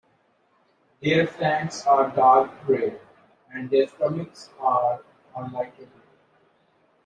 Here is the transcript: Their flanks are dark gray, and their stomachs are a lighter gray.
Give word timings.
Their 0.99 1.27
flanks 1.27 1.85
are 1.85 2.09
dark 2.15 2.65
gray, 2.65 2.97
and 3.53 3.69
their 3.69 3.87
stomachs 3.87 4.49
are 4.59 4.99
a 5.35 5.41
lighter 5.51 5.75
gray. 5.75 6.17